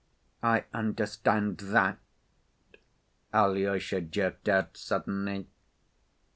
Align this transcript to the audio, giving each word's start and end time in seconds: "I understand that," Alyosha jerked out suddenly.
"I 0.41 0.63
understand 0.73 1.57
that," 1.59 1.99
Alyosha 3.35 4.01
jerked 4.01 4.49
out 4.49 4.75
suddenly. 4.75 5.45